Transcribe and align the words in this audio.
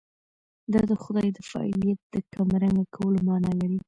دا 0.73 0.81
د 0.89 0.93
خدای 1.03 1.27
د 1.33 1.39
فاعلیت 1.49 1.99
د 2.13 2.15
کمرنګه 2.33 2.85
کولو 2.95 3.19
معنا 3.27 3.51
لري. 3.61 3.79